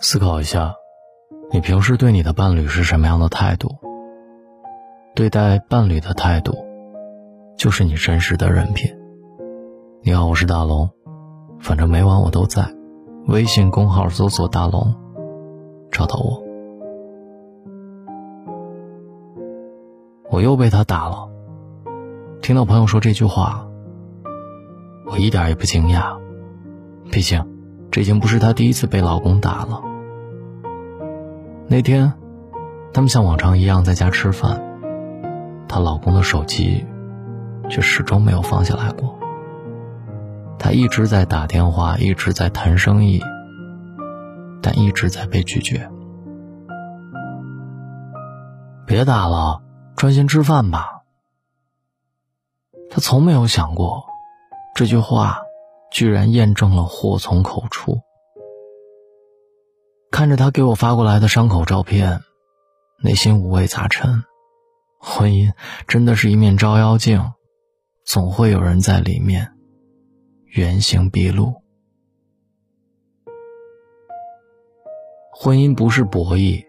[0.00, 0.76] 思考一下，
[1.50, 3.68] 你平时对你的伴侣是什么样的态度？
[5.16, 6.56] 对待伴侣的态度，
[7.56, 8.96] 就是你真实的人品。
[10.02, 10.88] 你好，我是大龙，
[11.58, 12.64] 反正每晚我都在。
[13.26, 14.94] 微信公号搜索“大龙”，
[15.90, 16.44] 找到我。
[20.30, 21.28] 我又被他打了。
[22.40, 23.68] 听到朋友说这句话，
[25.06, 26.16] 我一点也不惊讶，
[27.10, 27.44] 毕竟
[27.90, 29.82] 这已经不是她第一次被老公打了。
[31.66, 32.12] 那天，
[32.92, 34.62] 他们像往常一样在家吃饭，
[35.68, 36.86] 她老公的手机
[37.68, 39.18] 却始终没有放下来过。
[40.60, 43.22] 他一直在打电话，一直在谈生意，
[44.60, 45.88] 但一直在被拒绝。
[48.84, 49.62] 别打了，
[49.94, 51.02] 专心吃饭吧。
[52.90, 54.04] 他从没有想过，
[54.74, 55.38] 这句话
[55.90, 57.98] 居然验证了祸从口出。
[60.10, 62.20] 看着他给我发过来的伤口照片，
[63.02, 64.24] 内心五味杂陈。
[65.00, 65.52] 婚姻
[65.86, 67.32] 真的是一面照妖镜，
[68.04, 69.52] 总会有人在里面
[70.46, 71.54] 原形毕露。
[75.30, 76.64] 婚姻不是博弈，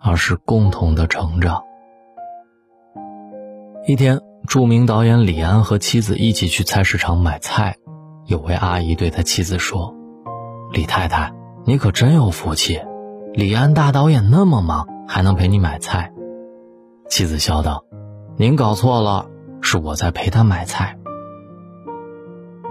[0.00, 1.62] 而是共同的成长。
[3.86, 7.76] 一天，著名导演李安和妻子一起去菜市场买菜，
[8.26, 9.94] 有位阿姨对他妻子说
[10.72, 11.32] ：“李太太。”
[11.66, 12.78] 你可真有福气，
[13.32, 16.12] 李安大导演那么忙，还能陪你买菜。
[17.08, 17.86] 妻子笑道
[18.36, 19.30] ：“您搞错了，
[19.62, 20.98] 是我在陪他买菜。”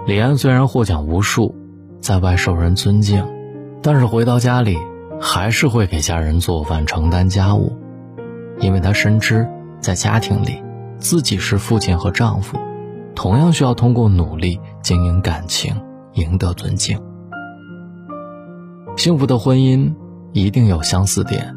[0.06, 1.56] 李安虽然获奖无数，
[1.98, 3.26] 在外受人尊敬，
[3.82, 4.78] 但是回到家里
[5.20, 7.76] 还是会给家人做饭、承担家务，
[8.60, 9.48] 因为他深知
[9.80, 10.62] 在家庭里，
[10.98, 12.58] 自己是父亲和丈夫，
[13.16, 15.74] 同样需要通过努力经营感情，
[16.12, 17.00] 赢得尊敬。
[18.98, 19.94] 幸福的婚姻
[20.34, 21.56] 一定有相似点，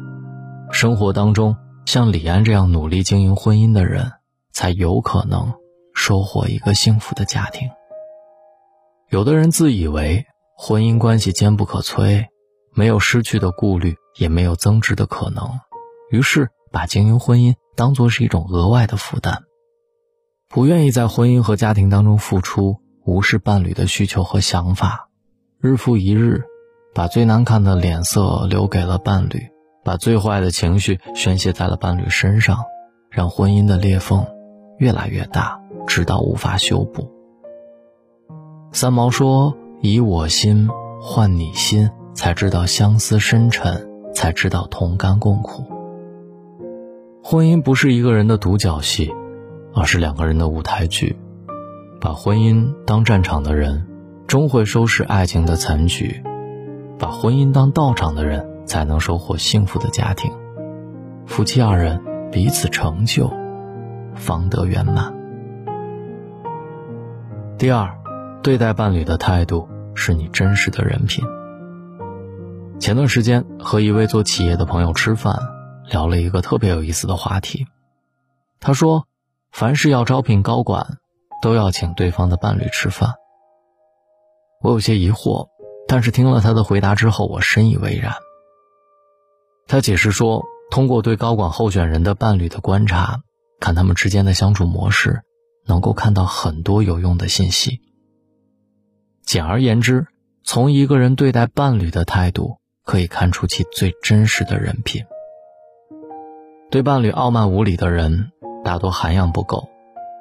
[0.70, 4.12] 生活当中像李安这样努力经营婚姻的人，
[4.50, 5.52] 才有可能
[5.94, 7.68] 收获一个幸福的家庭。
[9.10, 10.24] 有的人自以为
[10.56, 12.28] 婚姻关系坚不可摧，
[12.72, 15.60] 没有失去的顾虑，也没有增值的可能，
[16.10, 19.42] 于是把经营婚姻当作是一种额外的负担，
[20.48, 25.08] 不愿意在婚姻和家庭当中付出，无视伴侣的需求和想法，
[25.62, 26.42] 日复一日。
[26.94, 29.48] 把最难看的脸色留给了伴侣，
[29.82, 32.64] 把最坏的情绪宣泄在了伴侣身上，
[33.08, 34.26] 让婚姻的裂缝
[34.78, 37.10] 越来越大，直到无法修补。
[38.72, 40.68] 三毛说：“以我心
[41.00, 45.64] 换你心，才知道相思深沉，才知道同甘共苦。”
[47.24, 49.10] 婚姻不是一个人的独角戏，
[49.72, 51.16] 而是两个人的舞台剧。
[52.00, 53.86] 把婚姻当战场的人，
[54.26, 56.22] 终会收拾爱情的残局。
[56.98, 60.32] 把婚姻当道场的人，才能收获幸福的家庭。
[61.26, 62.00] 夫妻二人
[62.30, 63.32] 彼此成就，
[64.14, 65.14] 方得圆满。
[67.58, 67.98] 第二，
[68.42, 71.24] 对待伴侣的态度是你真实的人品。
[72.78, 75.36] 前段时间和一位做企业的朋友吃饭，
[75.90, 77.66] 聊了一个特别有意思的话题。
[78.60, 79.06] 他说，
[79.50, 80.98] 凡是要招聘高管，
[81.42, 83.14] 都要请对方的伴侣吃饭。
[84.62, 85.48] 我有些疑惑。
[85.90, 88.12] 但是听了他的回答之后，我深以为然。
[89.66, 93.22] 他解释说，通过对高管候选人的伴侣的观察，
[93.58, 95.22] 看他们之间的相处模式，
[95.66, 97.80] 能够看到很多有用的信息。
[99.24, 100.06] 简而言之，
[100.44, 105.06] 从一个人对待伴侣的态度，可以看出其最真实的人品。
[106.70, 108.30] 对伴侣傲慢无礼的人，
[108.62, 109.70] 大多涵养不够；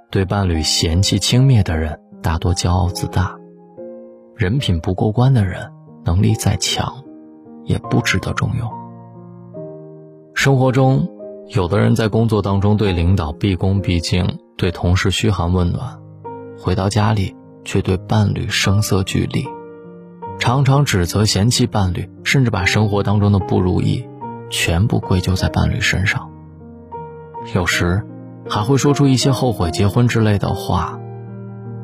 [0.09, 3.35] 对伴侣嫌弃轻蔑的人，大多骄傲自大。
[4.37, 5.69] 人品不过关的人，
[6.05, 7.03] 能力再强，
[7.65, 8.71] 也不值得重用。
[10.33, 11.09] 生活中，
[11.49, 15.99] 有的人在工作当中对领导毕恭毕敬，对同事嘘寒问暖，
[16.57, 17.35] 回到家里
[17.65, 19.45] 却对伴侣声色俱厉，
[20.39, 24.07] 常常指责嫌弃伴侣，甚至把生活当中的不如意
[24.49, 26.31] 全部归咎在伴侣身上。
[27.53, 28.05] 有时，
[28.49, 30.99] 还会说出一些后悔结婚之类的话，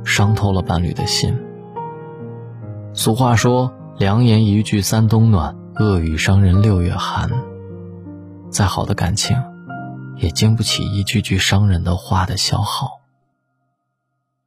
[0.03, 1.37] 伤透了伴侣的心。
[2.93, 7.29] 俗话说：“良言一句三冬暖，恶语伤人六月寒。”
[8.49, 9.35] 再好的感情，
[10.17, 13.01] 也经不起一句句伤人的话的消耗。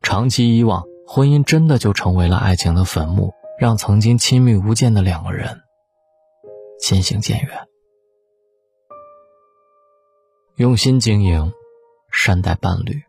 [0.01, 5.63] 长期以往，婚姻真的就成为了爱情的坟墓，让曾经亲密无间的两个人
[6.81, 7.51] 渐行渐远。
[10.55, 11.53] 用心经营，
[12.19, 13.03] 善待伴侣。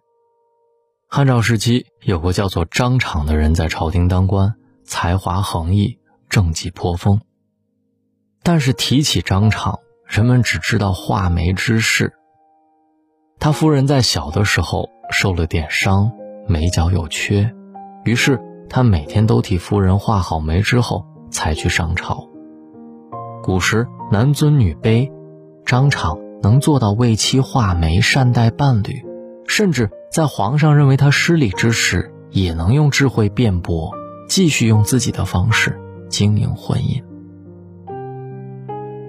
[1.07, 4.55] 汉朝时期，有个叫做张敞的人在朝廷当官。
[4.83, 5.97] 才华横溢，
[6.29, 7.21] 政绩颇丰。
[8.43, 12.13] 但是提起张敞，人们只知道画眉之事。
[13.39, 16.11] 他夫人在小的时候受了点伤，
[16.45, 17.53] 眉角有缺，
[18.03, 22.27] 于是他每天都替夫人画好眉之后才去上朝。
[23.41, 25.09] 古时男尊女卑，
[25.65, 29.03] 张敞能做到为妻画眉、善待伴侣，
[29.47, 33.91] 甚至在皇上认为他失礼之时，也能用智慧辩驳，
[34.27, 35.79] 继续用自己的方式
[36.09, 37.03] 经营婚姻。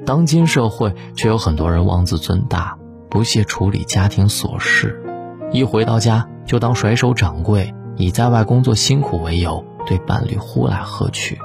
[0.04, 2.76] 当今社会却有很多人妄自尊大。
[3.10, 5.02] 不屑处理家庭琐事，
[5.50, 11.38] 一回到家就当甩手掌柜，以在外工作辛苦为由对伴侣呼来喝去，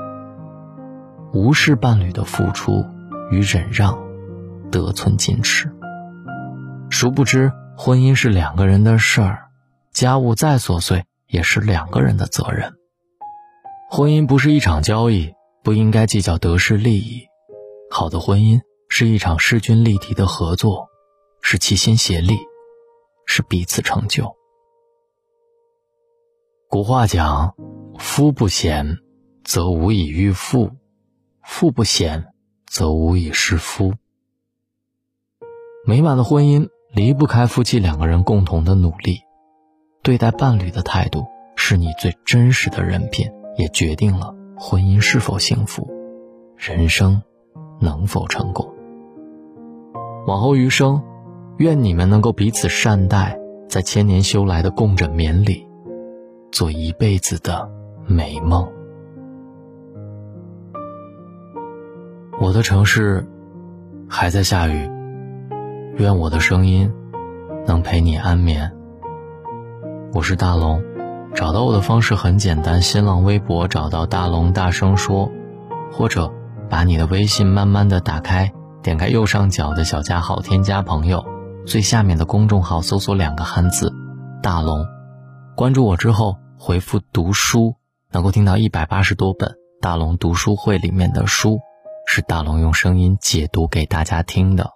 [1.31, 2.83] 无视伴侣的付出
[3.31, 3.97] 与忍让，
[4.73, 5.71] 得寸进尺。
[6.89, 9.49] 殊不知，婚姻是两个人的事儿，
[9.91, 12.73] 家务再琐碎也是两个人的责任。
[13.91, 17.27] 婚姻不是一场交易，不应该计较得失利益。
[17.91, 20.89] 好的婚姻是一场势均力敌的合作。
[21.45, 22.39] 是齐心协力，
[23.25, 24.33] 是彼此成就。
[26.69, 27.53] 古话讲
[27.99, 28.99] ：“夫不贤，
[29.43, 30.69] 则无以育妇；
[31.43, 32.27] 妇不贤，
[32.65, 33.93] 则无以事夫。”
[35.85, 39.19] 美满的婚姻离不开夫妻两个人共同的努力。
[40.01, 41.25] 对待伴侣的态度，
[41.55, 45.89] 是你最真实的人品，也决定了婚姻是否幸福，
[46.57, 47.21] 人生
[47.79, 48.73] 能否成功。
[50.25, 51.03] 往后余生。
[51.59, 53.39] 愿你们能够彼此善待，
[53.69, 55.67] 在千年修来的共枕眠里，
[56.51, 57.69] 做一辈子的
[58.07, 58.67] 美梦。
[62.41, 63.23] 我的城市
[64.09, 64.89] 还在下雨，
[65.95, 66.91] 愿我的声音
[67.67, 68.71] 能陪你安眠。
[70.11, 70.81] 我是大龙，
[71.35, 75.29] 找到我的方式很简单：新浪微博找到大龙，大声说，
[75.91, 76.33] 或者
[76.67, 78.51] 把你的微信慢慢的打开，
[78.81, 81.23] 点开右上角的小加号，添加朋友。
[81.67, 83.93] 最下面的公众号搜索两个汉字
[84.41, 84.83] “大龙”，
[85.55, 87.75] 关注我之后回复“读书”，
[88.11, 91.59] 能够听到一百八十多本大龙读书会里面的书，
[92.07, 94.72] 是大龙用声音解读给大家听的。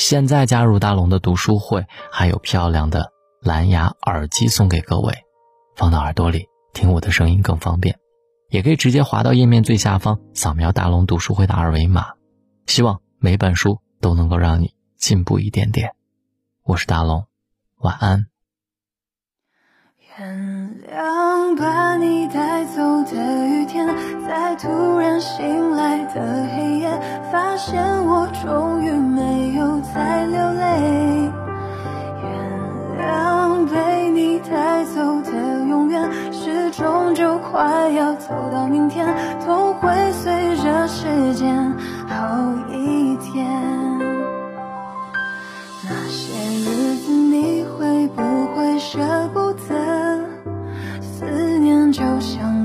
[0.00, 3.12] 现在加入大龙的读书会，还有漂亮的
[3.42, 5.12] 蓝牙耳机送给各位，
[5.76, 7.98] 放到耳朵里听我的声音更方便。
[8.48, 12.14] 也可以直接滑到页面最下方，扫描大龙读书会的二维码。
[12.66, 15.92] 希望每本书都能够让你进步一点点。
[16.64, 17.26] 我是大龙，
[17.76, 18.26] 晚安。
[20.18, 23.86] 原谅把你带走的雨天，
[24.30, 26.20] 在突然醒来的
[26.54, 26.88] 黑夜，
[27.32, 31.32] 发现我终于没有再流泪。
[32.22, 32.30] 原
[33.00, 35.32] 谅被你带走的
[35.68, 39.04] 永远，时终就快要走到明天，
[39.44, 41.52] 痛会随着时间
[42.06, 43.50] 好一点。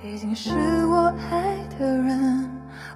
[0.00, 0.50] 毕竟是
[0.86, 2.50] 我爱的人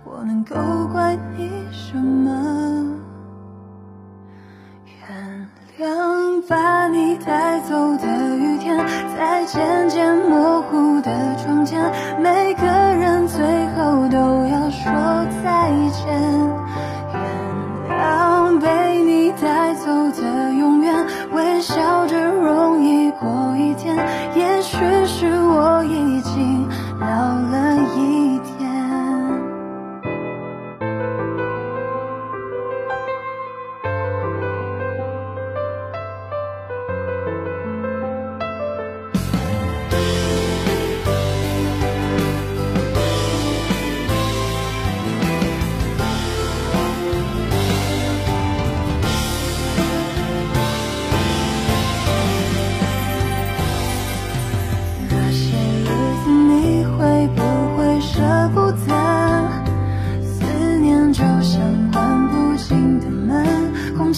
[0.04, 0.54] 我能够
[0.92, 2.97] 怪你什么？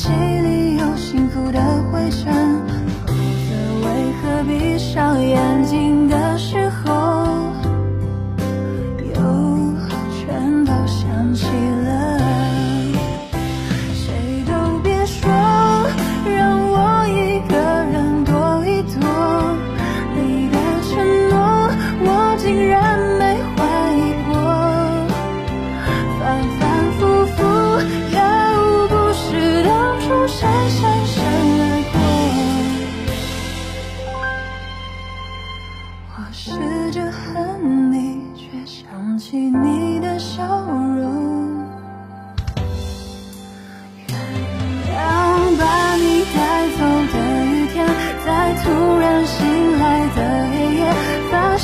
[0.00, 0.29] 情。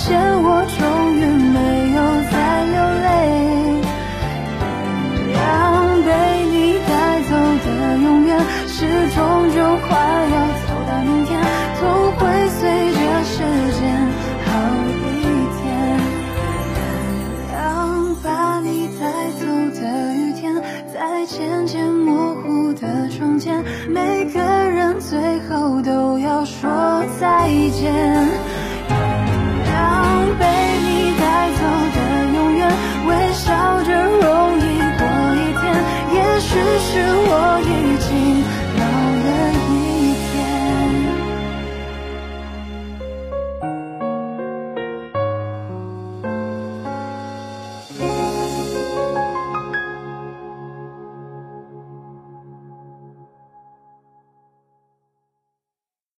[0.07, 0.56] 见我